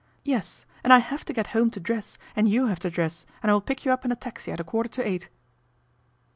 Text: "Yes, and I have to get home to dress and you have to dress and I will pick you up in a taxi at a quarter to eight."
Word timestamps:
"Yes, 0.33 0.65
and 0.83 0.91
I 0.91 0.97
have 0.97 1.23
to 1.25 1.31
get 1.31 1.45
home 1.53 1.69
to 1.69 1.79
dress 1.79 2.17
and 2.35 2.47
you 2.49 2.65
have 2.65 2.79
to 2.79 2.89
dress 2.89 3.27
and 3.43 3.51
I 3.51 3.53
will 3.53 3.61
pick 3.61 3.85
you 3.85 3.91
up 3.91 4.03
in 4.03 4.11
a 4.11 4.15
taxi 4.15 4.51
at 4.51 4.59
a 4.59 4.63
quarter 4.63 4.89
to 4.89 5.07
eight." 5.07 5.29